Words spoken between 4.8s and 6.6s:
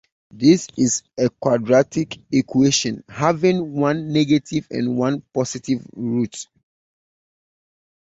one positive root.